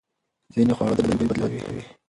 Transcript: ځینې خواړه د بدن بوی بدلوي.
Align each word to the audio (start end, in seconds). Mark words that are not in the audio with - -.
ځینې 0.53 0.73
خواړه 0.77 0.93
د 0.95 0.99
بدن 1.03 1.15
بوی 1.17 1.27
بدلوي. 1.29 1.83